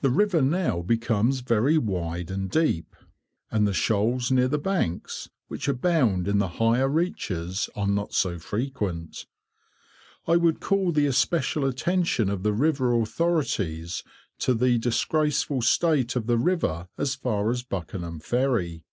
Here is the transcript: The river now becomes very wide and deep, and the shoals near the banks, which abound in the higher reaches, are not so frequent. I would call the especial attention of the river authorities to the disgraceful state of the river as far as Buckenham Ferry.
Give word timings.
The 0.00 0.08
river 0.08 0.40
now 0.40 0.80
becomes 0.80 1.40
very 1.40 1.76
wide 1.76 2.30
and 2.30 2.50
deep, 2.50 2.96
and 3.50 3.68
the 3.68 3.74
shoals 3.74 4.30
near 4.32 4.48
the 4.48 4.56
banks, 4.56 5.28
which 5.48 5.68
abound 5.68 6.26
in 6.26 6.38
the 6.38 6.48
higher 6.56 6.88
reaches, 6.88 7.68
are 7.76 7.86
not 7.86 8.14
so 8.14 8.38
frequent. 8.38 9.26
I 10.26 10.36
would 10.36 10.60
call 10.60 10.90
the 10.90 11.04
especial 11.04 11.66
attention 11.66 12.30
of 12.30 12.44
the 12.44 12.54
river 12.54 12.98
authorities 12.98 14.02
to 14.38 14.54
the 14.54 14.78
disgraceful 14.78 15.60
state 15.60 16.16
of 16.16 16.26
the 16.26 16.38
river 16.38 16.88
as 16.96 17.14
far 17.14 17.50
as 17.50 17.62
Buckenham 17.62 18.20
Ferry. 18.20 18.86